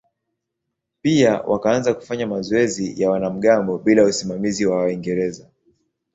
Pia 1.01 1.41
wakaanza 1.41 1.93
kufanya 1.93 2.27
mazoezi 2.27 3.01
ya 3.01 3.09
wanamgambo 3.11 3.77
bila 3.77 4.03
usimamizi 4.05 4.65
wa 4.65 4.77
Waingereza. 4.77 5.47